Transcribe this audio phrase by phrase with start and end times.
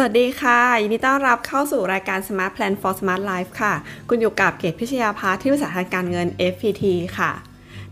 [0.00, 3.74] สวัสดีค่ะยินดีต้อนรับเข้าสู่รายการ Smart Plan for Smart Life ค่ะ
[4.08, 6.84] คุณอยู่กับเกตพิชยาภาที่ปรึกษาทางการเงิน FPT
[7.18, 7.30] ค่ะ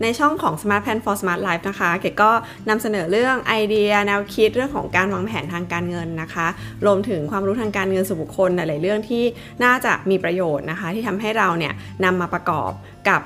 [0.03, 2.31] ในช่องของ Smart Plan for Smart Life นะคะ เกดก็
[2.69, 6.47] นำเสนอเรื่องไอเดีย แนวคิดเรื่องของการวางแผนทางการเงินนะคะ
[6.85, 9.25] รวมถึงความรู้ทางการเงินส่วนบุคคลหลายๆเรื่องที่
[9.65, 11.73] น่าจะมีประโยชน์นะคะ ที่ทำให้เราเนี่ย
[12.05, 12.71] นำมาประกอบ
[13.09, 13.21] กับ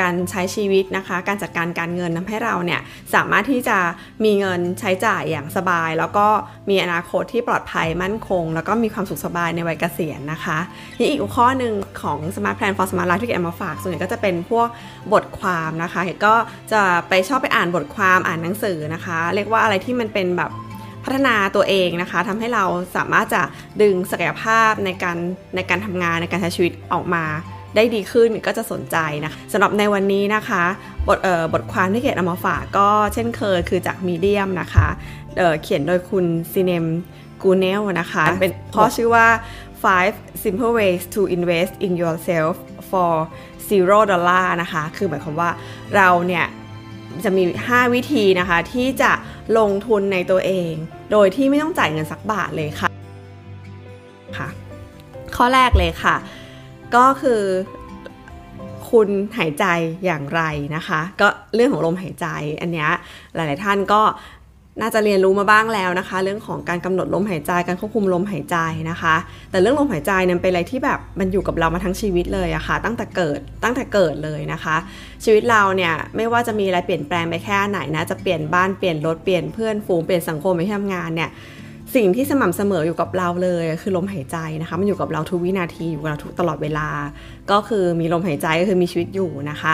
[0.00, 2.80] การใช้ชีวิตนะคะ การจัดการการเงินทำให้เราเนี่ย
[3.14, 3.78] สามารถที่จะ
[4.24, 6.26] มีเงินใช้จ่ายอย่างสบาย แล้วก็
[6.70, 10.58] มีอนาคตที่ปลอดภัยมั่นคง แล้วก็มีความสุขสบายในวัยเกษียณนะคะ
[10.98, 14.68] นี่อีกข้อหนึ่งของ Smart Plan for Smart Life ที่เอ็มมาฝากส่วนใหญ่ก็จะเป็นพวก
[15.12, 16.34] บทความนะคะก็
[16.72, 20.52] จะไปชอบไปอ่านบทความอ่านหนังสือนะคะ เรียกว่าอะไรที่มันเป็นแบบ
[21.04, 22.64] พัฒนาตัวเองนะคะทำให้เรา
[22.96, 23.42] สามารถจะ
[23.82, 25.16] ดึงศักยภาพในการ
[25.56, 27.24] ในการทำงานในการใช้ชีวิตออกมา
[27.76, 30.64] ได้ดีขึ้นก็จะสนใจนะสำหรับในวันนี้นะคะ
[31.08, 31.18] บท
[31.52, 34.86] บทความที่เกดเอามาฝากก็เช่นเคยคือจากมีเดียมนะคะ
[35.36, 36.86] เเขียนโดยคุณซีเนม
[37.42, 39.26] กูเนลนะคะเป็นข้อชื่อว่า
[39.84, 42.54] five simple ways to invest in yourself
[42.90, 43.12] for
[43.68, 45.50] zero dollar นะคะ คือหมายความว่า
[45.96, 46.46] เราเนี่ย
[47.24, 49.12] จะมี 5 วิธีนะคะ ที่จะ
[49.58, 50.72] ลงทุนในตัวเอง
[51.12, 52.88] โดยที่ไม่ต้องจ่ายเงินสักบาทเลยค่ะ
[54.38, 54.48] ค่ะ
[55.36, 56.16] ข้อแรกเลยค่ะ
[56.94, 57.42] ก็คือ
[58.90, 59.08] คุณ
[59.38, 59.64] หายใจ
[60.04, 60.42] อย่างไร
[60.76, 62.26] นะคะ ก็เรื่องของลมหายใจ
[62.60, 62.86] อันนี้
[63.34, 64.02] หลาย ๆ ท่านก็
[64.80, 68.56] น่าจะเรียนรู้มาบ้างแล้วนะคะ เรื่องของการกำหนดลมหายใจการควบคุมลมหายใจ
[68.90, 69.14] นะคะ
[69.50, 74.76] แต่เรื่องลมหายใจเนี่ยเป็นอะไรที่แบบมันอยู่กับเรามาทั้งชีวิตเลยอะคะ่ะ ตั้งแต่เกิดตั้งแต่เกิดเลยนะคะ
[75.24, 81.30] ชีวิตเราเนี่ยไม่ว่าจะมีอะไรเปลี่ยนแปลงไปแค่ไหนนะจะเปลี่ยนบ้านเปลี่ยนรถเปลี่ยนเพื่อนฝูงเปลี่ยนสังคมไปที่ทำงานเนี่ย
[81.94, 86.88] สิ่งที่สม่ำเสมออยู่กับเราเลย คือลมหายใจนะคะ มันอยู่กับเราทุกวินาทีอยู่กับเราทุกตลอดเวลา
[87.50, 89.72] ก็คือมีลมหายใจก็คือมีชีวิตอยู่นะคะ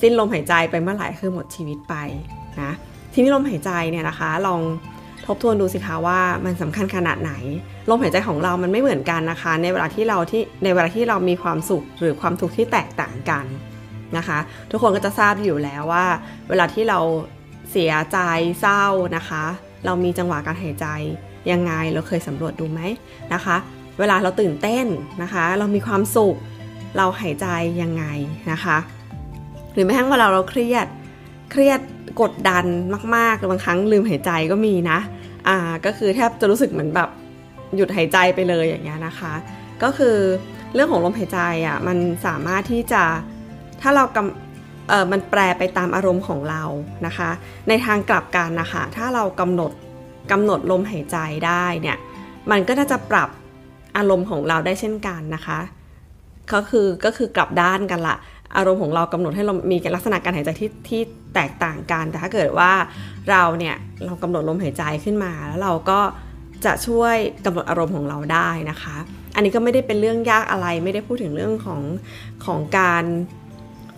[0.00, 1.94] สิ้นลมหายใจไปเมื่อไหร่คือหมดชีวิตไป
[2.62, 2.72] นะ
[3.12, 4.60] ทีนี้ลมหายใจเนี่ยนะคะ ลอง
[5.26, 7.32] ทบทวนดูสิคะว่ามันสำคัญขนาดไหน
[7.90, 13.44] ลมหายใจของเรามันไม่เหมือนกันนะคะ ในเวลาที่เราที่ในเวลาที่เรามีความสุขหรือความทุกข์ที่แตกต่างกัน
[14.16, 14.38] นะคะ
[14.70, 16.04] ทุกคนก็จะทราบอยู่แล้วว่า
[16.48, 16.98] เวลาที่เรา
[17.70, 18.18] เสียใจ
[18.60, 18.84] เศร้า
[19.16, 19.44] นะคะ
[19.84, 20.86] เรามีจังหวะการหายใจ
[21.50, 22.80] ยังไงเราเคยสำรวจดูไหม
[23.34, 23.56] นะคะ
[23.98, 24.86] เวลาเราตื่นเต้น
[25.22, 26.36] นะคะ เรามีความสุข
[26.96, 27.46] เราหายใจ
[27.82, 28.04] ยังไง
[28.52, 28.78] นะคะ
[29.72, 30.86] หรือแม้กระทั่งเวลาเราเครียด
[31.50, 31.80] เครียด
[32.20, 32.64] กดดัน
[33.16, 34.98] มากๆบางครั้งลืมหายใจก็มีนะ
[35.48, 37.08] อ่าก็คือแทบจะรู้สึกเหมือนแบบ
[37.76, 39.32] หยุดหายใจไปเลยอย่างเงี้ยนะคะ
[39.82, 40.16] ก็คือ
[40.74, 43.02] เรื่องของลมหายใจอะมันสามารถที่จะ
[43.80, 46.62] ถ้าเรากำเออมันแปลไปตามอารมณ์ของเรา
[47.06, 47.30] นะคะ
[47.68, 49.72] ในทางกลับกันนะคะถ้าเรากำหนด
[50.30, 51.16] กำหนดลมหายใจ
[51.46, 51.96] ได้เนี่ย
[52.50, 53.28] มันก็จะปรับ
[53.96, 55.58] อารมณ์ของเราได้เช่นกันนะคะ
[56.52, 58.16] ก็คือก็คือกลับด้านกันละ
[58.56, 61.00] อารมณ์ของเรากำหนดให้เรามีลักษณะการหายใจที่ที่
[61.34, 62.72] แตกต่างกัน แต่ถ้าเกิดว่า
[63.30, 66.00] เราเนี่ยเรากำหนดลมหายใจขึ้นมา แล้วเราก็
[66.64, 68.96] จะช่วยกำหนดอารมณ์ของเราได้นะคะ
[69.34, 71.80] อันนี้ก็ไม่ได้เป็นเรื่องยากอะไร ไม่ได้พูดถึงเรื่องของ
[72.46, 73.04] ของการ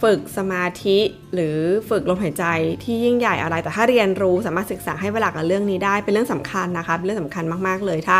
[0.04, 0.98] ฝึกสมาธิ
[1.34, 2.44] หรือฝึกลมหายใจ
[2.82, 8.19] ที่ยิ่งใหญ่อะไร แต่ถ้าเรียนรู้สามารถศึกษาให้เวลากับเรื่องนี้ได้เป็นเรื่องสำคัญนะคะเป็นเรื่องสำคัญมากๆเลยถ้า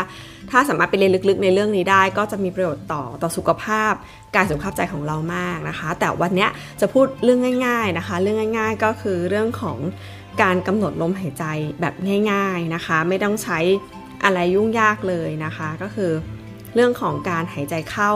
[0.51, 3.93] ถ้าสามารถไปเรียนลึกๆในเรื่องนี้ได้ ก็จะมีประโยชน์ต่อต่อสุขภาพ
[4.35, 6.47] การสุขภาพใจของเรามากนะคะ แต่วันนี้
[6.81, 9.79] จะพูดเรื่องง่าย ๆนะคะ เรื่องง่าย ๆ ก็คือเรื่องของ
[10.43, 11.45] การกำหนดลมหายใจ
[11.81, 11.95] แบบ
[12.33, 13.59] ง่าย ๆนะคะ ไม่ต้องใช้
[14.25, 16.13] อะไรยุ่งยากเลยนะคะ ก็คือ
[16.75, 18.11] เรื่องของการหายใจเข้า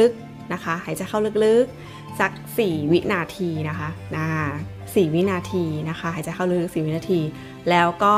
[0.00, 2.32] ลึกๆ นะคะ หายใจเข้าลึกๆ สัก
[2.62, 4.26] 4 วินาทีนะคะนะ
[4.72, 7.20] 4วินาทีนะคะ หายใจเข้าลึกๆ4วินาที
[7.70, 8.14] แล้วก็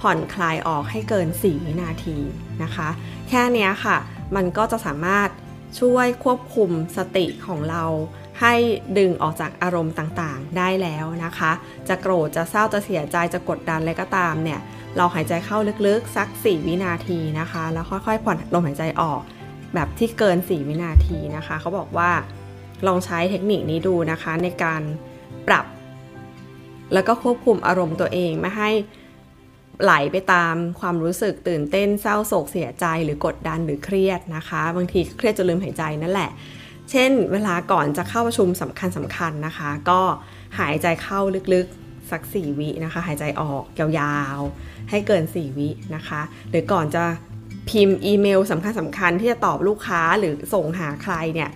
[0.00, 2.16] ผ่อนคลายออกให้เกิน 4 วินาที
[2.62, 2.88] นะคะ
[3.28, 3.96] แค่นี้ค่ะ
[4.36, 5.28] มันก็จะสามารถ
[5.80, 7.84] ช่วยควบคุมสติของเรา
[8.40, 8.54] ให้
[8.98, 11.52] ดึงออกจากอารมณ์ต่างๆ ได้แล้วนะคะ
[11.88, 14.60] จะโกรธจะเศร้าจะเสียใจจะกดดันอะไรก็ตามเนี่ย
[14.96, 19.20] เราหายใจเข้าลึกๆ สัก 4 วินาทีนะคะ แล้วค่อยๆ ผ่อนลมหายใจออก
[19.76, 22.10] แบบที่เกิน 4 วินาทีนะคะ เขาบอกว่า
[22.86, 24.82] ลองใช้เทคนิคนี้ดูนะคะในการ
[25.48, 25.66] ปรับ
[26.92, 28.70] แล้วก็ควบคุมอารมณ์ตัวเองไม่ให้
[29.82, 36.30] ไหลไปตามความรู้สึกตื่นเต้นเศร้าโศกเสียใจหรือกดดันหรือเครียดนะคะ บางทีเครียดจนลืมหายใจนั่นแหละ
[36.90, 40.00] เช่น เวลาก่อนจะเข้าประชุมสำคัญสำคัญนะคะ ก็
[40.58, 41.20] หายใจเข้า
[41.54, 46.20] ลึกๆสัก 4 วินะคะ หายใจออกยาวๆให้เกิน 4 วินะคะ
[46.50, 47.04] หรือก่อนจะ
[47.68, 51.50] พิมพ์อีเมลสำคัญสำคัญที่จะตอบลูกค้าหรือส่งหาใครเนี่ย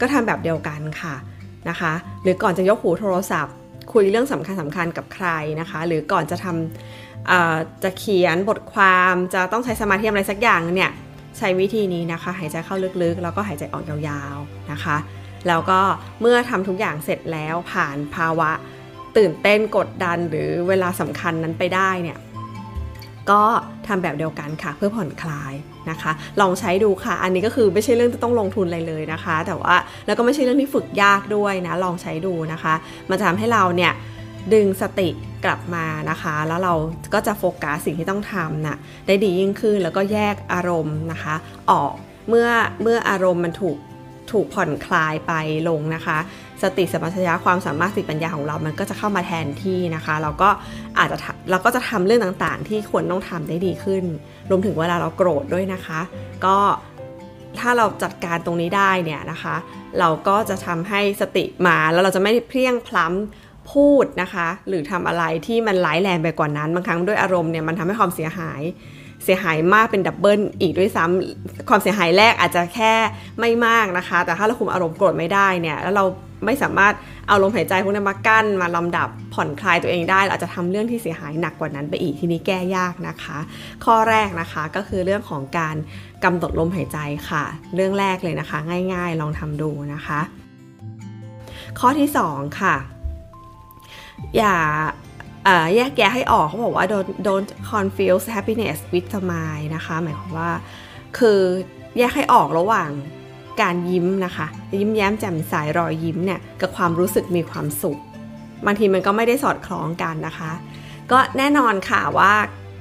[0.00, 1.14] ก็ทำแบบเดียวกันค่ะ
[1.68, 1.92] นะคะ
[2.22, 3.54] หรือก่อนจะยกหูโทรศัพท์
[3.92, 5.28] คุยเรื่องสำคัญสำคัญกับใคร
[5.60, 10.90] นะคะ หรือก่อนจะทำจะเขียนบทความจะต้องใช้สมาธิอะไรสักอย่างเนี่ย
[11.38, 14.96] ใช้วิธีนี้นะคะ หายใจเข้าลึกๆ แล้วก็หายใจออกยาวๆนะคะ
[15.48, 15.80] แล้วก็
[16.20, 18.50] เมื่อทำทุกอย่างเสร็จแล้วผ่านภาวะ
[19.16, 22.18] ตื่นเต้นกดดันหรือเวลาสำคัญนั้นไปได้เนี่ย
[23.30, 23.42] ก็
[23.86, 25.54] ทำแบบเดียวกันค่ะ เพื่อผ่อนคลาย
[25.90, 29.74] นะคะ ลองใช้ดูค่ะ อันนี้ก็คือไม่ใช่เรื่องที่ต้องลงทุนอะไรเลยนะคะ แต่ว่า
[30.06, 32.74] แล้วก็ไม่ใช่เรื่องที่ฝึกยากด้วยนะ ลองใช้ดูนะคะ
[33.10, 33.92] มันจะทำให้เราเนี่ย
[34.54, 35.08] ดึงสติ
[35.44, 36.74] กลับมานะคะ แล้วเรา
[37.14, 38.76] ก็จะโฟกัสสิ่งที่ต้องทำนะ่ะ
[39.06, 41.34] ได้ดียิ่งขึ้นแล้วก็แยกอารมณ์นะคะ
[41.70, 41.92] ออก
[42.28, 42.48] เมื่อ
[42.82, 43.76] เมื่ออารมณ์มันถูก
[44.32, 45.32] ถูกผ่อนคลายไป
[45.68, 46.18] ลงนะคะ
[46.62, 50.50] สติสัมปชัญญะความสามารถสติปัญญาของเรามันก็จะเข้ามาแทนที่นะคะ เราก็
[50.98, 51.16] อาจจะ
[51.50, 54.04] เราก็จะทำเรื่องต่างๆ ที่ควรต้องทำได้ดีขึ้น
[54.50, 56.00] รวมถึงเวลาเราโกรธด้วยนะคะ
[56.44, 56.56] ก็
[57.58, 59.56] ถ้าเราจัดการตรงนี้ได้เนี่ยนะคะ
[59.98, 68.62] เราก็จะทำให้สติมาแล้วเราจะไม่เพลียงพล้ำพูดนะคะ หรือทำอะไรที่มันร้ายแรงไปกว่านั้นบางครั้งด้วยอารมณ์เนี่ยมันทำให้ความเสียหาย
[69.26, 72.92] เสียหายมากเป็นดับเบิลอีกด้วยซ้ำความเสียหายแรกอาจจะแค่
[73.40, 76.04] ไม่มากนะคะ แต่ถ้าเราคุมอารมณ์โกรธไม่ได้เนี่ยแล้วเรา
[76.46, 76.94] ไม่สามารถ
[77.28, 83.38] เอาลมหายใจพวกนั้นมากั้นมาลำดับผ่อนคลายตัวเองได้เราอาจจะทำเรื่องที่เสียหายหนักกว่านั้นไปอีกทีนี้แก้ยากนะคะ
[83.84, 85.76] ข้อแรกนะคะก็คือเรื่องของการ
[86.24, 86.98] กำหนดลมหายใจ
[87.30, 87.44] ค่ะ
[87.74, 88.58] เรื่องแรกเลยนะคะ
[88.94, 90.20] ง่าย ๆ ลองทำดูนะคะ
[91.78, 92.74] ข้อที่ 2 ค่ะ
[94.36, 94.54] อย่า
[95.76, 100.50] แยกแยะให้ออกเขาบอกว่า don't don't confuse happiness with smile นะคะ หมายความว่า
[101.18, 101.40] คือ
[101.98, 102.90] แยกให้ออกระหว่าง
[103.62, 104.46] การยิ้มนะคะ
[104.78, 107.98] ยิ้มแย้มแจ่มใสรอยยิ้มเนี่ย กับความรู้สึกมีความสุข
[108.66, 110.52] บางทีมันก็ไม่ได้สอดคล้องกันนะคะ
[111.10, 112.32] ก็แน่นอนค่ะว่า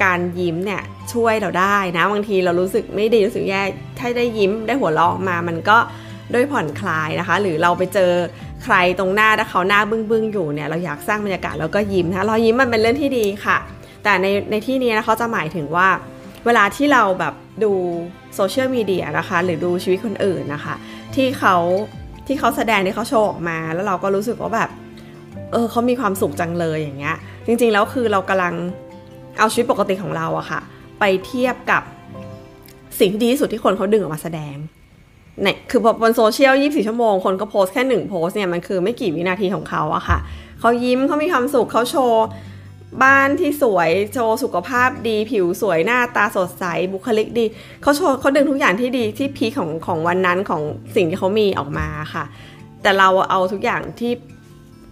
[0.04, 0.82] การยิ้มเนี่ย
[1.14, 3.62] ช่วยเราได้นะ บางทีเรารู้สึกไม่ดีรู้สึกแย่
[4.00, 5.78] ถ้าได้ยิ้มได้หัวเราะมามันก็
[6.34, 8.12] ด้วยผ่อนคลายนะคะ หรือเราไปเจอ
[8.64, 13.58] ใครตรงหน้าถ้าเขาหน้าบึ้งบึ้งอยู่เนี่ยเราอยากสร้างบรรยากาศแล้วก็ยิ้มนะรอยยิ้มมันเป็นเรื่องที่ดีค่ะ
[14.04, 15.88] แต่ในในที่นี้นะเขาจะหมายถึงว่า
[16.46, 17.34] เวลาที่เราแบบ
[17.64, 17.72] ดู
[18.36, 20.76] โซเชียลมีเดียนะคะหรือดูชีวิตคนอื่นนะคะ
[21.16, 21.56] ที่เขา
[22.28, 24.70] ที่เขาแสดงที่เขาโชว์ออกมา แล้วเราก็รู้สึกว่าแบบ
[25.52, 28.54] เออเขามีความสุขจังเลยอย่างเงี้ย จริงๆแล้วคือเรากำลัง
[29.40, 30.62] เอาชีวิตปกติของเราอะค่ะ
[31.00, 31.84] ไปเทียบกับ
[33.00, 34.56] สิ่งที่ดีที่สุดที่คนเขาดึงออกมาแสดง
[35.44, 40.18] เนี่ยคือบนโซเชียล 24 ชั่วโมง คนก็โพสแค่หนึ่งโพสเนี่ย มันคือไม่กี่วินาทีของเขาอะค่ะ
[40.60, 42.26] เขายิ้มเขามีความสุขเขาโชว์
[43.04, 47.46] บ้านที่สวยโชว์สุขภาพดี ผิวสวยหน้าตาสดใส บุคลิกดี
[47.82, 50.62] เขาโชว์เขาดึงทุกอย่างที่ดีที่พีของของวันนั้นของ
[50.96, 52.24] สิ่งที่เขามีออกมาค่ะ
[52.82, 54.14] แต่เราเอาทุกอย่างที่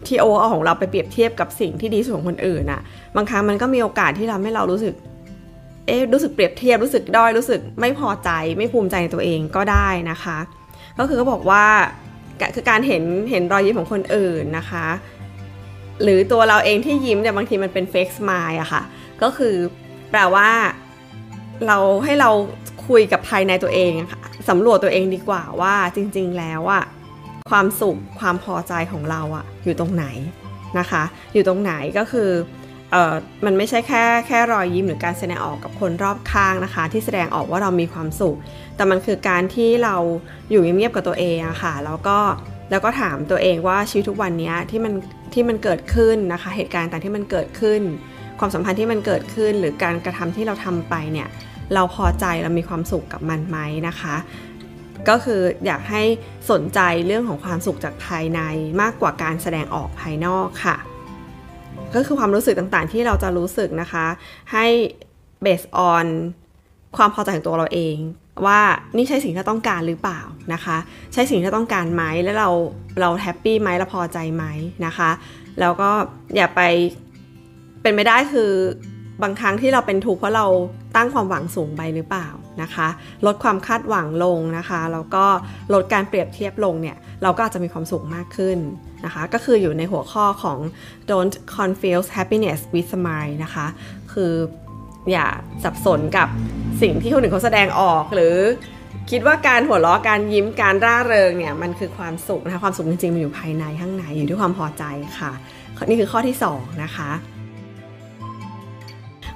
[0.07, 2.81] ที่โอเอาของเราไปเปรียบเทียบกับสิ่งที่ดีสุดของคนอื่นอะ
[3.15, 4.93] บางครั้งมันก็มีโอกาสที่ทำให้เรารู้สึก
[5.87, 10.37] เอ๊รู้สึกเปรียบเทียบรู้สึกด้อยรู้สึกไม่พอใจไม่ภูมิใจในตัวเองก็ได้นะคะ
[10.99, 11.65] ก็คือเขาบอกว่า
[12.55, 14.87] คือการเห็นเห็นรอยยิ้มของคนอื่นนะคะ
[16.03, 18.83] หรือตัวเราเองที่ยิ้มเนี่ยบางทีมันเป็นเฟกซ์มายอะค่ะ
[19.21, 19.55] ก็คือ
[20.11, 20.49] แปลว่า
[21.67, 22.29] เราให้เรา
[22.87, 26.83] คุยกับภายในตัวเองค่ะสำรวจตัวเองดีกว่าว่าจริงๆแล้วอะ
[27.49, 30.05] ความสุขความพอใจของเราอะอยู่ตรงไหน
[30.79, 31.03] นะคะ
[31.33, 32.29] อยู่ตรงไหนก็คือ
[33.45, 38.37] มันไม่ใช่แค่แค่รอยยิ้มหรือการแสดงออกกับคนรอบข้างนะคะ ที่แสดงออกว่าเรามีความสุข
[38.75, 39.95] แต่มันคือการที่เรา
[40.49, 42.17] อยู่เงียบๆกับตัวเองอะค่ะแล้วก็
[42.71, 44.93] แล้วก็ถามตัวเองว่าชีวิตทุกวันนี้ที่มัน
[45.33, 47.81] ที่มันเกิดขึ้นนะคะ เหตุการณ์ต่างที่มันเกิดขึ้น
[48.39, 51.27] ความสัมพันธ์ที่มันเกิดขึ้น หรือการกระทำที่เราทำไปเนี่ย
[51.73, 53.57] เราพอใจเรามีความสุขกับมันไหม
[53.87, 54.15] นะคะ
[55.09, 56.03] ก็คืออยากให้
[56.51, 58.41] สนใจเรื่องของความสุขจากภายใน
[58.81, 60.75] มากกว่าการแสดงออกภายนอกค่ะ
[61.95, 64.05] ก็คือความรู้สึกต่างๆ ที่เราจะรู้สึกนะคะ
[64.53, 64.65] ให้
[65.41, 66.05] เบสออน
[66.97, 67.97] ความพอใจของตัวเราเอง
[68.45, 68.59] ว่า
[68.95, 70.21] นี่ใช่สิ่งที่ต้องการหรือเปล่า
[70.53, 70.77] นะคะ
[71.13, 72.49] ใช่สิ่งที่ต้องการไหมแล้วเรา
[72.99, 74.45] เราแฮปปี้ไหมเราพอใจไหม
[74.85, 75.09] นะคะ
[75.59, 75.89] แล้วก็
[76.35, 76.61] อย่าไป
[77.81, 78.51] เป็นไม่ได้คือ
[79.23, 80.45] บางครั้งที่เราเป็นทุกข์เพราะเรา
[80.95, 82.27] ตั้งความหวังสูงไปหรือเปล่า
[82.61, 82.87] นะคะ
[83.25, 85.25] ลดความคาดหวังลงนะคะแล้วก็
[85.73, 88.57] ลดการเปรียบเทียบลงเนี่ยเราก็อาจจะมีความสุขมากขึ้น
[89.05, 90.59] นะคะ ก็คืออยู่ในหัวข้อของ
[91.09, 93.65] don't confuse happiness with smile นะคะ
[94.13, 94.33] คือ
[95.11, 95.27] อย่า
[95.63, 96.27] สับสนกับ
[96.81, 98.35] สิ่งที่คนอื่นเขาแสดงออกหรือ
[99.11, 104.83] คิดว่าการหัวเราะการยิ้มการร่าเริงเนี่ยมันคือความสุขนะคะความสุขจริงๆมันอยู่ภายในข้างในอยู่ที่ความพอใจ
[105.19, 105.31] ค่ะ
[105.85, 107.11] นี่คือข้อที่ 2 นะคะ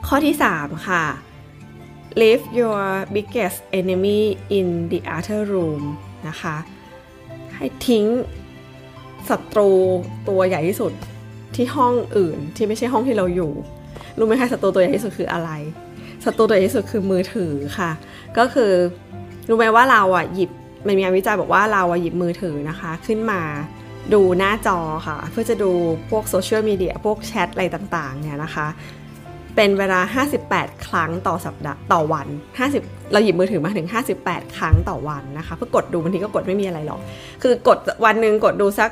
[0.08, 1.04] ข้อที่ 3 ค่ะ
[2.22, 2.82] leave your
[3.16, 4.22] biggest enemy
[4.58, 5.84] in the other room
[6.28, 6.56] นะคะ
[7.56, 8.06] ให้ทิ้ง
[9.30, 9.72] ศัตรู
[10.28, 10.92] ตัวใหญ่ที่สุด
[11.56, 13.52] ที่ห้องอื่นที่ไม่ใช่ห้องที่เราอยู่
[14.18, 15.50] รู้ไหมคะศัตรูตัวใหญ่ที่สุดคืออะไร
[16.26, 17.92] ศัตรูตัวใหญ่ที่สุดคือมือถือค่ะ
[18.38, 18.72] ก็คือ
[19.50, 20.50] รู้ไหมว่าเราอะหยิบ
[20.88, 23.42] มันมีงานวิจัยบอกว่าเราอะหยิบมือถือนะคะ ขึ้นมา
[24.14, 25.72] ดูหน้าจอค่ะ เพื่อจะดู
[26.10, 28.68] พวกโซเชียลมีเดียพวกแชทอะไรต่างๆเนี่ยนะคะ
[29.58, 30.00] เป็นเวลา
[30.44, 32.28] 58 ครั้งต่อสัปดาห์ต่อวัน
[32.70, 33.88] 50 เราหยิบมือถือมาถึง
[34.22, 37.00] 58 ครั้งต่อวันนะคะ เพื่อกดดูบางทีก็กดไม่มีอะไรหรอก
[37.44, 38.92] คือกดวันหนึ่งกดดูสัก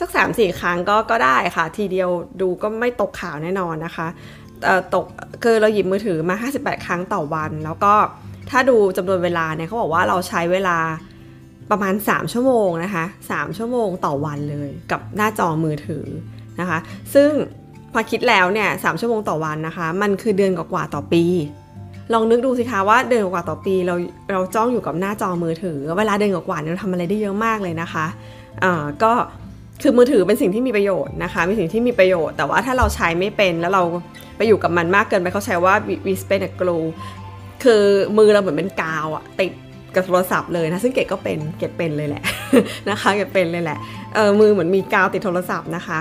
[0.00, 2.10] สักสามสี่ครั้งก็ก็ได้ค่ะ ทีเดียว
[2.40, 4.06] ดูก็ไม่ตกข่าวแน่นอนนะคะ
[4.94, 5.04] ตก
[5.42, 7.94] คือเราหยิบมือถือมา 58 ครั้งต่อวัน แล้วก็
[8.50, 10.78] ถ้าดูจำนวนเวลาเนี่ยเขาบอกว่าเราใช้เวลา
[11.70, 16.06] ประมาณ 3 ชั่วโมงนะคะ 3 ชั่วโมงต่อวันเลยกับหน้าจอมือถือ
[16.60, 16.78] นะคะ
[17.14, 17.30] ซึ่ง
[17.94, 21.24] พอคิดแล้วเนี่ยสชั่วโมงต่อวันนะคะ มันคือเดือนกว่าต่อปี
[22.12, 23.94] ลองนึกดูสิคะว่าเดือนกว่าต่อปีเรา
[24.32, 28.06] เราจ้องอยู่กับหน้าจอมือถือ เวลาเดือนกว่าเราทำอะไรได้เยอะมากเลยนะคะ
[28.64, 29.12] อ่าก็
[29.82, 33.82] คือมือถือเป็นสิ่งที่มีประโยชน์นะคะเป็นสิ่งที่มีประโยชน์ แต่ว่าถ้าเราใช้ไม่เป็นแล้วเรา
[34.36, 35.74] ไปอยู่กับมันมากเกินไปเขาใช้ว่า
[36.06, 36.86] we spend a glue
[37.64, 37.82] คือ
[38.18, 39.52] มือเราเหมือนเป็นกาวอะติด
[39.94, 42.22] กับโทรศัพท์เลยนะซึ่งเกดก็เป็นเกดเป็นเลยแหละ
[42.90, 43.78] นะคะเกดเป็นเลยแหละ
[44.14, 45.98] เออมือเหมือนมีกาวติดโทรศัพท์นะคะ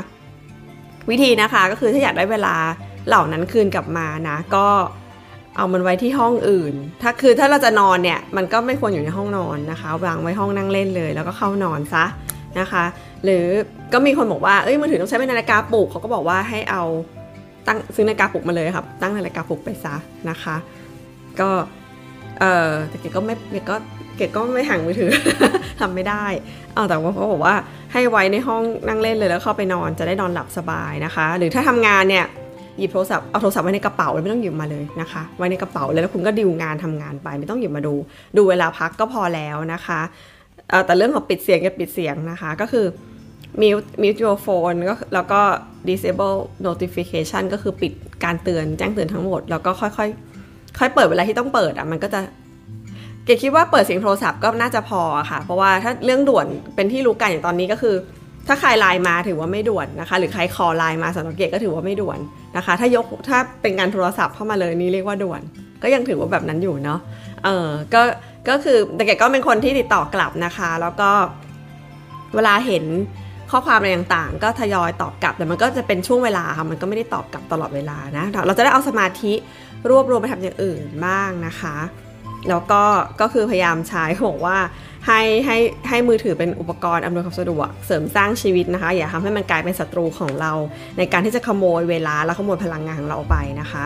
[1.10, 2.56] วิธีนะคะก็คือถ้าอยากได้เวลา
[3.08, 4.68] เหล่านั้นคืนกลับมานะ ก็
[5.56, 12.06] เอามันไว้ที่ห้องอื่น ถ้าคือถ้าเราจะนอนเนี่ย มันก็ไม่ควรอยู่ในห้องนอนนะคะ วางไว้ห้องนั่งเล่นเลย แล้วก็เข้านอนซะ
[12.60, 12.84] นะคะ
[13.24, 13.46] หรือ
[13.94, 16.84] ก็มีคนบอกว่าเอ้ยมือถือต้องใช้เป็นนาฬิกาปลุกเขาก็บอกว่าให้เอา
[17.68, 19.96] ตั้งซื้อนาฬิกาปลุกมาเลยครับ ตั้งนาฬิกาปลุกไปซะ
[20.30, 20.56] นะคะ
[21.40, 21.50] ก็
[22.40, 23.76] เออแต่เกดก็ไม่เกดก็
[24.18, 25.12] เกดก็ไม่ห่างมือถือ
[25.80, 26.26] ทำไม่ได้
[26.74, 27.56] เอาแต่ว่าเขาบอกว่า
[27.94, 32.26] ให้ไว้ในห้องนั่งเล่นเลยแล้วเข้าไปนอนจะได้นอนหลับสบายนะคะ หรือถ้าทำงานเนี่ย
[32.78, 37.94] หยิบโทรศัพท์เอาโทรศัพท์ไว้ในกระเป๋าไม่ต้องหยิบมาเลยนะคะ ไว้ในกระเป๋าเลยแล้วคุณก็ดิวงานทำงานไป ไม่ต้องหยิบมาดู
[38.38, 40.02] ดูเวลาพักก็พอแล้วนะคะ
[40.86, 42.86] แต่เรื่องของปิดเสียงกับปิดเสียงนะคะก็คือ
[43.62, 45.42] mute mute your phone ก็แล้วก็
[45.90, 52.22] disable notification ก็คือปิดการเตือนแจ้งเตือนทั้งหมด แล้วก็ค่อยๆค่อยเปิดเวลาที่ต้องเปิดอะมันก็จะ
[53.26, 55.02] เกดคิดว่าเปิดเสียงโทรศัพท์ก็น่าจะพอ
[55.32, 57.96] ค่ะ เพราะว่าถ้าเรื่องด่วนเป็นที่รู้กันอย่างตอนนี้ก็คือ
[58.48, 62.20] ถ้าใครไลน์มาถือว่าไม่ด่วนนะคะ หรือใครคอไลน์มาสำหรับเกดก็ถือว่าไม่ด่วน
[62.58, 65.42] นะคะ ถ้ายกถ้าเป็นการโทรศัพท์เข้ามาเลยนี่เรียกว่าด่วน
[65.84, 67.00] ก็ยังถือว่าแบบนั้นอยู่เนาะ
[67.44, 68.02] เออก็
[68.50, 71.10] ก็คือแต่เกดก็เป็นคนที่ติดต่อกลับนะคะ แล้วก็
[72.36, 72.84] เวลาเห็น
[73.52, 79.34] ข้อความอะไรต่างๆ ก็ทยอยตอบกลับแต่มันก็จะเป็นช่วงเวลาค่ะมันก็ไม่ได้ตอบกลับตลอดเวลานะเราจะได้เอาสมาธิ
[79.90, 81.76] รวบรวมไปทำอย่างอื่นบ้างนะคะ
[82.50, 82.84] แล้วก็
[83.22, 84.58] ก็คือพยายามใช้บอกว่า
[85.08, 85.58] ให้ให้
[85.90, 90.52] ให้มือถือเป็นอุปกรณ์อำนวยความสะดวกเสริมสร้างชีวิตนะคะ อย่าทำให้มันกลายเป็นศัตรูของเรา
[90.98, 93.86] ในการที่จะขโมยเวลาและขโมยพลังงานของเราไปนะคะ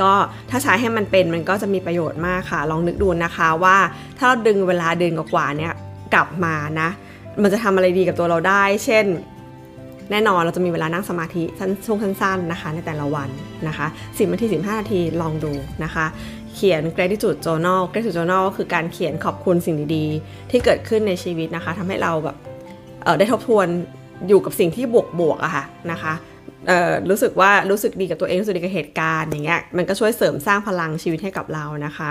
[0.00, 0.12] ก็
[0.50, 3.76] ถ้าใช้ให้มันเป็นมันก็จะมีประโยชน์มากค่ะ ลองนึกดูนะคะว่า
[4.18, 5.72] ถ้าเราดึงเวลาเดินกว่าเนี่ย
[6.14, 6.88] กลับมานะ
[7.42, 9.06] มันจะทำอะไรดีกับตัวเราได้ เช่น
[10.10, 13.28] แน่นอนเราจะมีเวลานั่งสมาธิสั้นช่วงสั้นๆนะคะ ในแต่ละวัน
[13.68, 15.52] นะคะ 10นาที15 นาทีลองดู
[15.84, 16.06] นะคะ
[16.54, 22.36] เขียน gratitude journal gratitude journal ก็คือการเขียนขอบคุณสิ่งดีๆ ที่เกิดขึ้นในชีวิตนะคะทำให้เราแบบ
[23.18, 23.68] ได้ทบทวน
[24.28, 24.84] อยู่กับสิ่งที่
[25.20, 26.12] บวกๆอะค่ะนะคะ
[27.10, 32.10] รู้สึกว่ารู้สึกดีกับตัวเองรู้สึกดีกับเหตุการณ์อย่างเงี้ยมันก็ช่วยเสริมสร้างพลังชีวิตให้กับเรานะคะ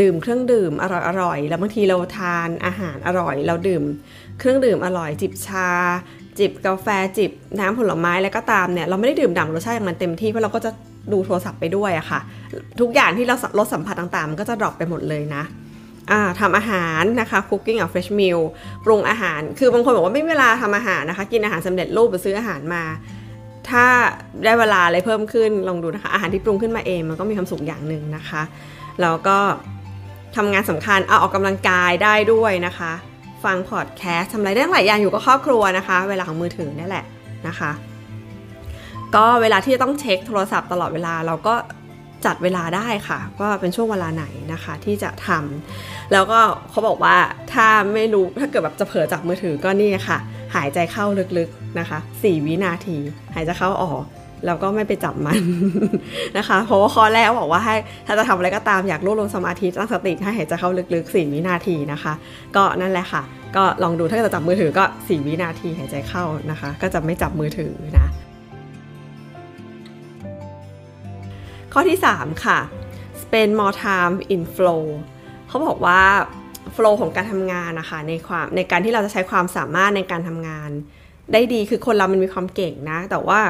[0.00, 0.84] ดื่มเครื่องดื่มอ
[1.22, 3.82] ร่อยๆแล้วบางทีเราทานอาหารอร่อย เราดื่ม
[4.38, 5.68] เครื่องดื่มอร่อยจิบชา
[6.38, 6.86] จิบกาแฟ
[7.18, 10.70] จิบน้ำผลไม้แล้วก็ตามเนี่ยเราไม่ได้ดื่มด่ำรสชาติอย่างนั้นเต็มที่เพราะเราก็จะ
[11.12, 12.20] ดูโทรศัพท์ไปด้วยอะค่ะ
[12.80, 15.44] ทุกอย่างที่เราลดสัมผัสต่างๆ มันก็จะดรอปไปหมดเลยนะ
[16.40, 18.40] ทำอาหารนะคะ cooking a fresh meal
[18.84, 22.82] ปรุงอาหาร คือบางคนบอกว่าไม่มีเวลาทำอาหารนะคะ กินอาหารสำเร็จรูปหรือซื้ออาหารมา
[23.68, 23.84] ถ้า
[24.44, 28.42] ได้เวลาอะไรเพิ่มขึ้น ลองดูนะคะ อาหารที่ปรุงขึ้นมาเองมันก็มีความสุขอย่างหนึ่งนะคะ
[29.02, 29.38] แล้วก็
[30.36, 32.92] ทำงานสำคัญเอาออกกำลังกายได้ด้วยนะคะ
[33.44, 37.04] ฟังพอดแคสต์ทำอะไรได้หลายอย่างอยู่กับครอบครัวนะคะ เวลาของมือถือนี่แหละ
[37.48, 37.70] นะคะ
[39.16, 41.54] ก็เวลาที่จะต้องเช็คโทรศัพท์ตลอดเวลาเราก็
[42.26, 46.40] จัดเวลาได้ค่ะ ว่าเป็นช่วงเวลาไหนนะคะที่จะทำแล้วก็
[46.70, 47.16] เขาบอกว่า
[47.52, 50.18] ถ้าไม่รู้ถ้าเกิดแบบจะเผลอจับมือถือก็นี่ค่ะ
[50.54, 51.06] หายใจเข้า
[51.38, 52.96] ลึกๆนะคะ 4 วินาที
[53.34, 54.04] หายใจเข้าออก
[54.46, 55.40] แล้วก็ไม่ไปจับมัน
[56.38, 57.76] นะคะ เพราะว่าข้อแรกบอกว่าให้
[58.06, 62.12] ถ้าจะทำอะไรก็ตามอยากรวบรวมสมาธิตั้งสติให้หายใจเข้าลึกๆ 4 วินาทีนะคะ
[62.56, 63.22] ก็นั่นแหละค่ะ
[63.56, 68.08] ก็ลองดูถ้าจะจับมือถือก็ 4 วินาทีหายใจเข้านะคะ ก็จะไม่จับมือถือนะ
[71.72, 72.58] ข้อที่ 3 ค่ะ
[73.22, 74.84] spend more time in flow
[75.48, 76.00] เขาบอกว่า
[76.74, 80.70] flow ของการทำงานนะคะในความในการที่เราจะใช้ความสามารถในการทำงาน
[81.32, 83.40] ได้ดีคือคนเรามันมีความเก่งนะ แต่ว่า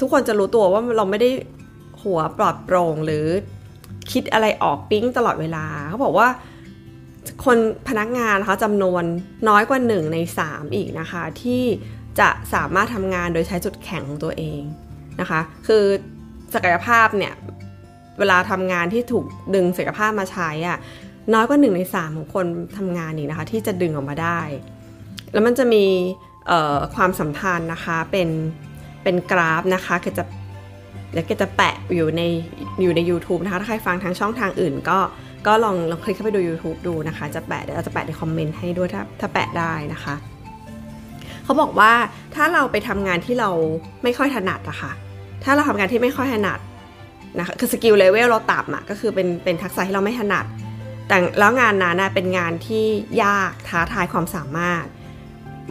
[0.00, 1.30] ทุกคนจะรู้ตัวว่าเราไม่ได้
[2.02, 3.26] หัวปลอดโปร่งหรือ
[4.12, 6.28] คิดอะไรออกปิ้งตลอดเวลา เขาบอกว่า
[7.44, 9.04] คนพนักงานนะคะจำนวน
[9.48, 11.62] น้อยกว่า 1 ใน 3 อีกนะคะ ที่
[12.20, 14.60] จะสามารถทำงานโดยใช้จุดแข็งของตัวเอง
[15.20, 15.84] นะคะ คือ
[16.54, 17.34] ศักยภาพเนี่ย
[18.18, 20.78] เวลาทำงานที่ถูกดึงศักยภาพมาใช้อะ
[21.32, 22.46] น้อยกว่าหนึ่งในสามของคน
[22.78, 24.40] ทำงานนี่นะคะ ที่จะดึงออกมาได้
[25.32, 25.84] แล้วมันจะมี
[26.94, 28.28] ความสัมพันธ์นะคะเป็น
[29.02, 30.24] เป็นกราฟนะคะก็จะ
[31.12, 32.22] เดี๋ยวก็จะแปะอยู่ใน
[32.82, 34.98] อยู่ใน YouTube นะคะ ถ้าใครฟังทางช่องทางอื่น ก็
[35.46, 40.14] ก็ลองลองคลิกเข้าไปดู YouTube ดูนะคะ จะแปะเดี๋ยวเราจะแปะในคอมเมนต์ให้ด้วยถ้าถ้าแปะได้นะคะ
[41.44, 41.92] เขาบอกว่า
[42.34, 43.50] ถ้าเราไปทำงานที่เรา
[44.02, 44.92] ไม่ค่อยถนัดอะค่ะ
[45.44, 46.58] ถ้าเราทำงานที่ไม่ค่อยถนัด
[47.38, 50.46] นะคะคือ skill level เราต่ำอะก็คือเป็นเป็นทักษะที่เราไม่ถนัด
[51.08, 52.84] แต่แล้วงานนั้นเป็นงานที่
[53.22, 54.84] ยากท้าทายความสามารถ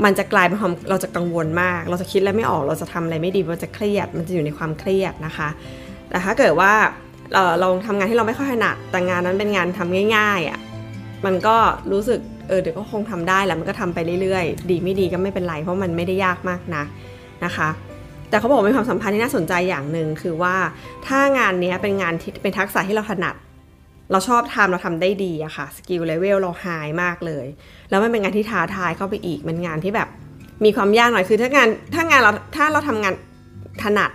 [0.03, 5.49] มันจะกลายเป็นความเราจะกังวลมาก เราจะคิดแล้วไม่ออกเราจะทำอะไรไม่ดีมันจะเครียดมันจะอยู่ในความเครียดนะคะ
[6.09, 6.71] แต่ถ้าเกิดว่า
[7.33, 10.59] เราเราทำงานที่เราไม่ค่อยถนัดแต่งานนั้นเป็นงานทำง่ายๆอะ
[11.25, 11.57] มันก็
[11.91, 16.83] รู้สึกเออเดี๋ยวก็คงทำได้แหละมันก็ทำไปเรื่อยๆ ดีไม่ดีก็ไม่เป็นไรเพราะมันไม่ได้ยากมากนะ
[17.45, 17.69] นะคะ
[18.33, 20.55] แต่เขาบอกมีความสัมพันธ์ที่น่าสนใจอย่างหนึ่งคือว่า
[21.07, 23.35] ถ้างานนี้เป็นงานที่เป็นทักษะที่เราถนัด
[24.11, 26.65] เราชอบทำเราทำได้ดีอะค่ะ skill level เรา high
[27.03, 27.45] มากเลย
[27.89, 30.07] แล้วมันเป็นงานที่ท้าทายเข้าไปอีกมันงานที่แบบ
[30.65, 33.13] มีความยากหน่อยคือถ้างานถ้างานเราถ้าเราทำงาน
[33.83, 34.11] ถนัด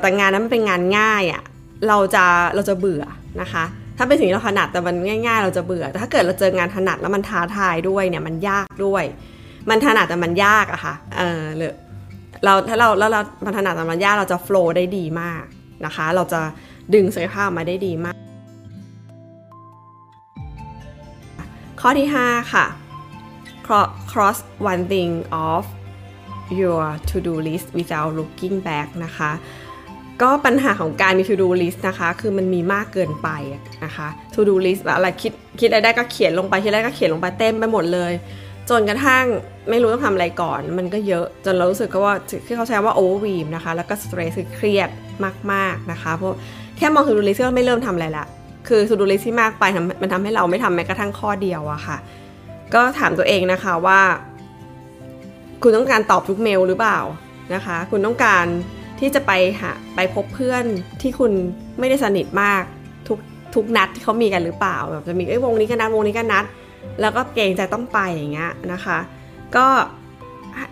[0.00, 1.42] แต่งานนั้นเป็นงานง่ายอะ
[1.88, 3.04] เราจะเราจะเบื่อ
[3.40, 3.64] นะคะ
[3.98, 9.04] ถ้าเป็นสิ่งที่เราถนัดแต่มันง่าย ๆ เราจะเบื่อ แต่ถ้าเกิดเราเจองานถนัดแล้วมันท้าทายด้วยเนี่ยมันยากด้วย
[9.70, 11.72] มันถนัดแต่มันยากอะค่ะเออหรือ
[12.44, 15.42] เราถ้าเราแล้วเรามันถนัดแต่มันยาเราจะโฟล์ได้ดีมาก
[15.84, 16.40] นะคะ เราจะ
[16.94, 18.16] ดึงศักยภาพมาได้ดีมาก
[21.80, 22.66] ข้อที่ 5 ค่ะ
[24.10, 24.38] cross
[24.72, 25.12] one thing
[25.48, 25.66] off
[26.60, 29.30] your to do list without looking back นะคะ
[30.22, 33.28] ก็ปัญหาของการมี to do list นะคะ คือมันมีมากเกินไป
[33.84, 38.12] นะคะ to do list อะไรคิดคิดอะไรได้ก็เขียนลงไปคิดอะไรก็เขียนลงไปเต็มไปหมดเลย
[38.70, 39.24] จนกระทั่ง
[39.70, 42.14] ไม่รู้ต้องทำอะไรก่อน มันก็เยอะจนเรารู้สึกก็ว่า
[42.46, 44.90] ที่เขาใช้ว่า overwhelm นะคะ แล้วก็ stress คือเครียด
[45.52, 46.36] มาก ๆ นะคะ เพราะ
[46.76, 48.26] แค่มอง to do list ก็ไม่เริ่มทำอะไรละ
[48.68, 49.64] คือ to do list ที่มากไป
[50.02, 51.96] มันทำให้เราไม่ทำแม้กระทั่งข้อเดียวอะค่ะ
[52.74, 54.00] ก็ถามตัวเองนะคะว่า
[55.62, 56.98] คุณต้องการตอบทุกเมลหรือเปล่า
[57.54, 58.46] นะคะ คุณต้องการ
[59.00, 60.64] ที่จะไปหาไปพบเพื่อน
[61.02, 61.32] ที่คุณ
[61.78, 62.62] ไม่ได้สนิทมาก
[63.08, 63.18] ทุก
[63.54, 66.44] ทุกนัดที่เขามีกันหรือเปล่าแบบจะมีไอ้วงนี้ก็นัดวงนี้ก็นัด
[67.00, 68.98] แล้วก็เกรงใจต้องไปอย่างเงี้ยนะคะ
[69.56, 69.66] ก็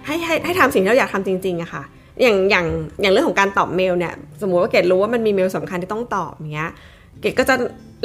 [0.06, 1.82] ให้ให้ให้ทำสิ่งที่เราอยากทำจริงๆอะคะ่ะ
[2.22, 2.66] อย่างอย่าง
[3.00, 6.70] อย่างเรื่องของการตอบเมลเนี่ย สมมุติว่าเกดรู้ว่ามันมีเมลสำคัญที่ต้องตอบอย่างเงี้ย
[7.20, 7.54] เกดก็จะ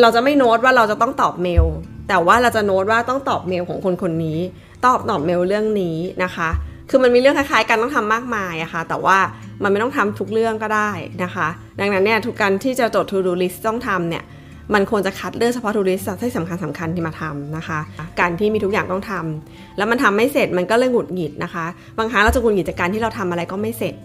[0.01, 1.65] เราจะไม่โน้ตว่าเราจะต้องตอบเมล
[2.09, 4.39] แต่ว่าเราจะโน้ตว่าต้องตอบเมลของคนคนนี้
[4.85, 6.49] ตอบตอบเมลเรื่องนี้นะคะ
[6.89, 9.17] คือมันมีเรื่องคล้ายๆกันต้องทำมากมายอะคะ่ะ แต่ว่า
[9.63, 10.91] มันไม่ต้องทำทุกเรื่องก็ได้
[11.23, 11.47] นะคะ
[11.79, 14.23] ดังนั้นเนี่ยทุกการที่จะจด to do list ต้องทำเนี่ย
[14.73, 17.79] มันควรจะคัดเลือกเฉพาะ to do list ที่สำคัญสำคัญที่มาทำนะคะ
[18.19, 21.65] การที่มีทุกอย่างต้องทำแล้วมันทำไม่เสร็จมันก็เลยหงุดหงิดนะคะ
[21.97, 23.95] บางครั้งเราจะหงุดหงิดจากการที่เราทำอะไรก็ไม่เสร็จ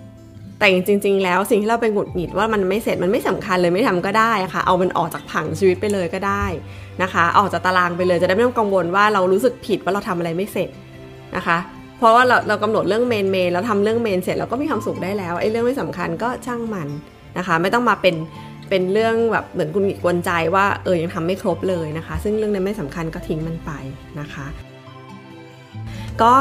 [0.59, 6.45] แต่จริงๆ แล้วสิ่งที่เราไปหงุดหงิดว่ามันไม่เสร็จมันไม่สำคัญเลยไม่ทำก็ได้ค่ะ เอามันออกจากผังชีวิตไปเลยก็ได้
[7.03, 10.69] นะคะ ออกจากตารางไปเลยจะได้ไม่ต้องกังวลว่าเรารู้สึกผิดว่าเราทำอะไรไม่เสร็จ
[11.37, 11.59] นะคะ
[11.99, 16.89] เพราะว่าเราเรากำหนดเรื่องเมนเมนแล้วทำเรื่องเมนเสร็จเราก็มีความสุขได้แล้วไอ้เรื่องไม่สำคัญก็ช่างมัน
[17.39, 18.15] นะคะ ไม่ต้องมาเป็น
[18.69, 23.71] เป็นเรื่องแบบเหมือนคุณกวนใจว่าเออยังทำไม่ครบเลยนะคะ ซึ่งเรื่องนั้นไม่สำคัญก็ทิ้งมันไป
[24.21, 24.47] นะคะ
[26.23, 26.35] ก็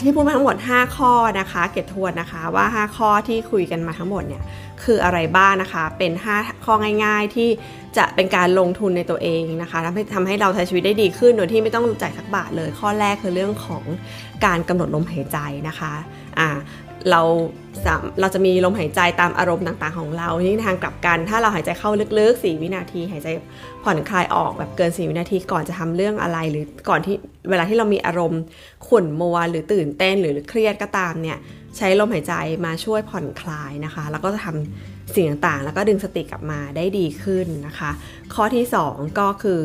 [0.00, 4.42] ที่พูดมาทั้งหมด 5 ข้อนะคะ เก็บทวนนะคะว่า 5 ข้อที่คุยกันมาทั้งหมดเนี่ย
[4.82, 7.48] คืออะไรบ้างนะคะ เป็น 5 ข้อง่าย ๆ ที่
[7.96, 13.84] จะเป็นการลงทุนในตัวเองนะคะทำให้ทำให้เราใช้ชีวิตได้ดีขึ้นโดยที่ไม่ต้องจ่ายสักบาทเลย ข้อแรกคือเรื่องของ
[14.44, 15.92] การกำหนดลมหายใจนะคะ
[16.38, 16.48] อ่า
[17.10, 17.22] เรา
[18.20, 23.28] เราจะมีลมหายใจตามอารมณ์ต่างๆของเราที่ทางกลับกัน ถ้าเราหายใจเข้าลึกๆ 4 วินาที หายใจ
[23.84, 27.16] ผ่อนคลายออกแบบเกิน 4 วินาทีก่อนจะทำเรื่องอะไร หรือก่อนที่
[27.50, 28.42] เวลาที่เรามีอารมณ์
[28.88, 31.38] ขุ่นมัวหรือตื่นเต้นหรือเครียดก็ตามเนี่ย
[31.76, 37.90] ใช้ลมหายใจมาช่วยผ่อนคลายนะคะ แล้วก็จะทำสิ่งต่างๆ แล้วก็ดึงสติกลับมาได้ดีขึ้นนะคะ
[38.34, 39.60] ข้อที่ 2 ก็คือ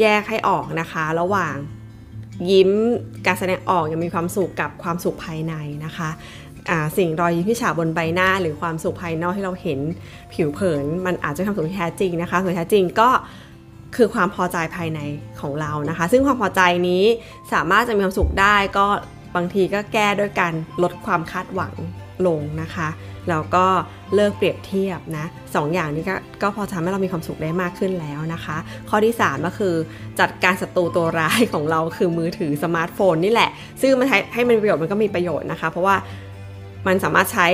[0.00, 1.56] แยกให้ออกนะคะ ระหว่าง
[2.50, 2.70] ยิ้ม
[3.26, 6.10] การแสดงออกยังมีความสุขกับความสุขภายในนะคะ
[6.98, 9.78] สิ่งรอยยิ้มที่ฉาบนใบหน้า หรือความสุขภายนอกที่เราเห็น
[10.32, 13.10] ผิวเผิน มันอาจจะความสุขที่แท้จริงนะคะสุขแท้จริงก็
[13.96, 15.00] คือความพอใจภายใน
[15.40, 17.04] ของเรานะคะ ซึ่งความพอใจนี้
[17.52, 18.86] สามารถจะมีความสุขได้ก็
[19.36, 21.72] บางทีก็แก้ด้วยการลดความคาดหวัง
[22.26, 22.88] ลงนะคะ
[23.30, 23.66] แล้วก็
[24.14, 28.56] เลิกเปรียบเทียบนะสองอย่างนี้ก็ก็พอทำให้เรามีความสุขได้มากขึ้นแล้วนะคะ
[28.90, 29.74] ข้อที่ 3 ก็คือ
[30.20, 35.96] จัดการศัตรูตัวร้ายของเราคือมือถือสมาร์ทโฟนนี่แหละ ซึ่งมันให้ให้มันประโยชน์มันก็มีประโยชน์นะคะ เพราะว่า
[36.86, 37.48] มันสามารถใช้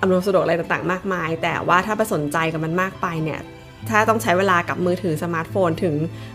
[0.00, 3.40] อำนวยสะดวกอะไรต่างๆ มากมาย แต่ว่าถ้าไปสนใจกับมันมากไปเนี่ย
[3.88, 5.94] ถ้าต้องใช้เวลากับมือถือสมาร์ทโฟนถึง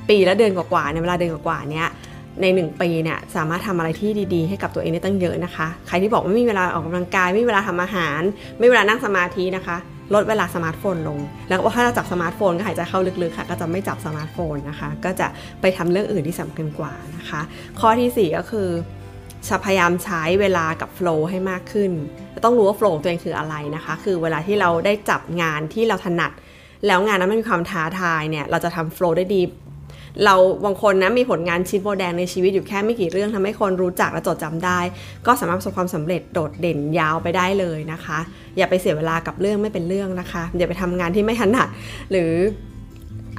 [0.10, 1.88] ปีและเดือนกว่าๆในเวลาเดือนกว่าๆเนี้ย
[2.42, 8.22] ใน 1 ปีเนี่ยสามารถทำอะไรที่ดีๆ ให้กับตัวเองได้ตั้งเยอะนะคะ ใครที่บอกไม่มีเวลาออกกำลังกาย ไม่มีเวลาทำอาหาร
[8.58, 9.78] ไม่มีเวลานั่งสมาธินะคะ
[10.14, 15.28] ลดเวลาสมาร์ทโฟนลง แล้วถ้าเราจับสมาร์ทโฟนก็หายใจเข้าลึกๆค่ะ ก็จะไม่จับสมาร์ทโฟนนะคะ ก็จะ
[15.62, 17.42] ไปทำเรื่องอื่นที่สำคัญกว่านะคะ
[17.80, 18.70] ข้อที่ 4 ก็คือ
[19.64, 21.92] พยายามใช้เวลากับโฟล์ให้มากขึ้น
[22.44, 26.32] ต้องรู้ว่าโฟล์ตัวเองคืออะไรนะคะ คือเวลาที่เราได้จับงานที่เราถนัด
[26.88, 29.42] แล้วงานนั้นมันมีความท้าทายเนี่ย เราจะทำโฟล์ได้ดี
[30.26, 34.80] เราบางคนนะมีผลงานชิ้นโบแดงในชีวิตอยู่แค่ไม่กี่เรื่องทำให้คนรู้จักและจดจำได้
[35.26, 38.20] ก็สามารถประสบความสำเร็จโดดเด่นยาวไปได้เลยนะคะ
[38.58, 41.68] อย่าไปเสียเวลากับเรื่องไม่เป็นเรื่องนะคะอย่าไปทำงานที่ไม่ถนัด
[42.12, 42.32] หรือ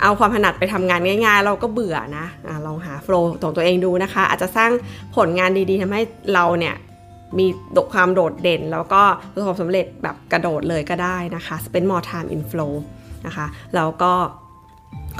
[0.02, 4.70] เอาความถนัดไปทำงานง่าย ๆ เราก็เบื่อนะอะลองหาโฟล์ของตัวเองดูนะคะ อาจจะสร้าง
[5.16, 6.02] ผลงานดีๆทำให้
[6.35, 6.74] เราเนี่ย
[7.38, 7.46] มี
[7.92, 9.02] ความโดดเด่น แล้วก็
[9.33, 12.74] ประสบความสำเร็จแบบกระโดดเลยก็ได้นะคะ spend more time in flow
[13.26, 14.12] นะคะแล้วก็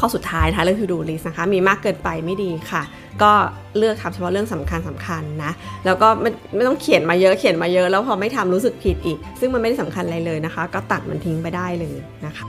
[0.01, 2.83] ข้อสุดท้ายนะคะเรื่อง to do list นะคะมีมากเกินไปไม่ดีค่ะ
[3.23, 3.33] ก็
[3.79, 5.53] เลือกทำเฉพาะเรื่องสำคัญสำคัญนะ
[5.87, 12.47] แล้วก็ไม่ไม่ต้องเขียนมาเยอะเขียนมาเยอะแล้วพอไม่ทำรู้สึกผิดอีก ซึ่งมันไม่ได้สำคัญอะไรเลยนะคะ ก็ตัดมันทิ้งไปได้เลยนะคะ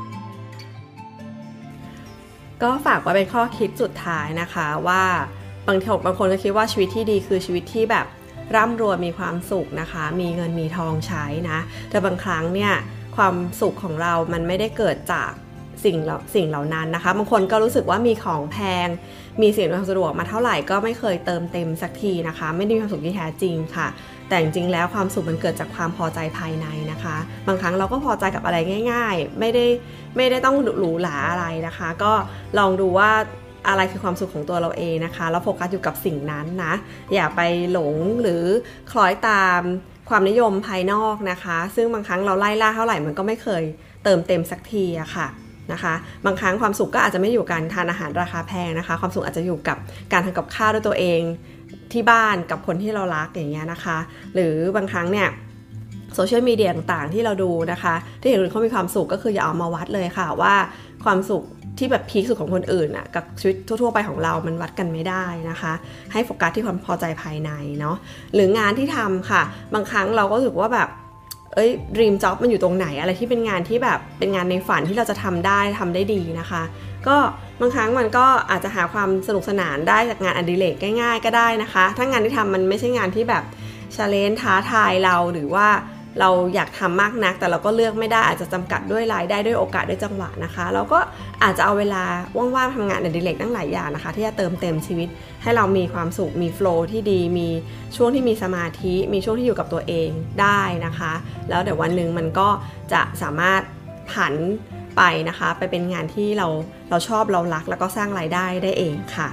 [2.64, 5.04] ก็ฝากไว้เป็นข้อคิดสุดท้ายนะคะว่า
[5.68, 8.06] บางทีบางคนจะคิดว่าชีวิตที่ดีคือชีวิตที่แบบ
[8.56, 12.74] ร่ำรวยมีความสุขนะคะ มีเงินมีทองใช้นะ แต่บางครั้งเนี่ย
[13.16, 15.32] ความสุขของเรามันไม่ได้เกิดจาก
[15.86, 18.88] สิ่งเหล่าสิ่งเหล่านั้นนะคะ บางคนก็รู้สึกว่ามีของแพง
[19.42, 23.88] มีเสิ่งความสะดวกมาเท่าไหร่ก็ไม่เคยเติมเต็มสักทีนะคะ ไม่ได้มีความสุขที่แท้จริงค่ะ
[24.30, 27.18] แต่จริงๆแล้วความสุขมันเกิดจากความพอใจภายในนะคะ
[27.48, 28.58] บางครั้งเราก็พอใจกับอะไร
[28.92, 29.66] ง่าย ๆ ไม่ได้
[30.16, 32.14] ไม่ได้ต้องหรูหราอะไรนะคะ ก็
[32.58, 33.12] ลองดูว่า
[33.68, 36.74] อะไรคือความสุขของตัวเราเองนะคะแล้วโฟกัสอยู่กับสิ่งนั้นนะ
[37.14, 38.44] อย่าไปหลงหรือ
[38.92, 39.62] คล้อยตาม
[40.10, 43.64] ความนิยมภายนอกนะคะ ซึ่งบางครั้งเราไล่ล่าเท่าไหร่มันก็ไม่เคย
[44.04, 45.28] เติมเต็มสักทีอะค่ะ
[45.74, 45.94] นะคะ
[46.26, 49.78] บางครั้งความสุขก็อาจจะไม่อยู่การทานอาหารราคาแพงนะคะ ความสุขอาจจะอยู่กับ
[50.12, 51.22] การทำกับข้าวด้วยตัวเอง
[51.94, 53.98] ที่บ้านกับคนที่เรารักอย่างเงี้ยนะคะ
[54.34, 55.28] หรือบางครั้งเนี่ย
[56.16, 60.54] โซเชียลมีเดียต่างๆที่เราดูนะคะ ที่เห็นคนเขามีความสุขก็คืออย่าเอามาวัดเลยค่ะว่า
[61.06, 61.44] ความสุข
[61.78, 65.74] ที่แบบพีคสุดของคนอื่นอะกับชีวิตทั่ว ๆ ไปของเรา มันวัดกันไม่ได้นะคะ
[66.12, 67.96] ให้โฟกัสที่ความพอใจภายในเนาะ
[68.34, 69.42] หรืองานที่ทำค่ะ
[69.74, 70.90] บางครั้งเราก็รู้สึกว่าแบบ
[71.56, 76.64] เอ้ยดีมจ็อบมันอยู่ตรงไหน อะไรที่เป็นงานที่แบบเป็นงานในฝันที่เราจะทำได้ทำได้ดีนะคะ
[77.08, 77.18] ก็
[77.62, 83.44] บางครั้งมันก็อาจจะหาความสนุกสนานได้จากงานอดิเรกง่าย ๆ ก็ได้นะคะ ถ้างานที่ทำมันไม่ใช่งานที่แบบ
[83.96, 85.68] ชาเลนท้าทายเราหรือว่า
[86.20, 91.00] เราอยากทำมากนัก แต่เราก็เลือกไม่ได้อาจจะจำกัดด้วยรายได้ด้วยโอกาสด้วยจังหวะนะคะ เราก็
[91.44, 92.04] อาจจะเอาเวลา
[92.56, 95.08] ว่างๆทำงานอดิเรกตั้งหลายอย่างนะคะ ที่จะเติมเต็มชีวิต
[95.44, 97.50] ให้เรามีความสุขมีโฟล์ที่ดีมี
[97.96, 100.10] ช่วงที่มีสมาธิ มีช่วงที่อยู่กับตัวเอง
[100.42, 101.14] ได้นะคะ
[101.50, 102.50] แล้วเดี๋ยววันหนึ่งมันก็
[102.94, 103.62] จะสามารถ
[104.12, 104.34] ผัน
[104.98, 106.48] ไปนะคะ ไปเป็นงานที่เรา
[106.90, 109.30] เราชอบเรารัก แล้วก็สร้างรายได้ได้เองค่ะ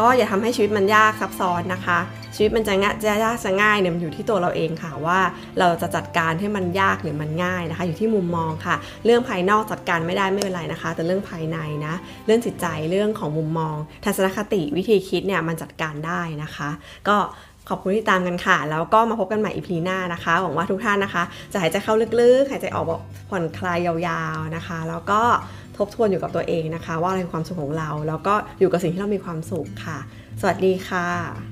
[0.00, 1.98] ก็อย่าทำให้ชีวิตมันยากซับซ้อนนะคะ
[2.36, 5.20] ชีวิตมันจะง่ายจะยากจะง่ายเนี่ยมันอยู่ที่ตัวเราเองค่ะว่า
[5.58, 11.94] เราจะจัดการให้มันยากหรือมันง่ายนะคะ อยู่ที่มุมมองค่ะ เรื่องภายนอกจัดการไม่ได้ไม่เป็นไรนะคะ แต่เรื่องภายในนะ
[12.26, 16.70] เรื่องจิตใจเรื่องของมุมมอง ทัศนคติวิธีคิดเนี่ยมันจัดการได้นะคะ
[17.08, 17.18] ก็
[17.68, 23.00] ขอบคุณที่ตามกันค่ะ แล้วก็มาพบกันใหม่อีพีหน้านะคะหวังว่าทุกท่านนะคะ จะหายใจเข้าลึกๆ หายใจออกแบบ
[23.30, 25.22] ผ่อนคลายยาวๆนะคะ แล้วก็
[25.78, 29.98] ทบทวนอยู่กับตัวเองนะคะ ว่าอะไรความสุขของเรา แล้วก็อยู่กับสิ่งที่เรามีความสุขค่ะ
[30.40, 31.51] สวัสดีค่ะ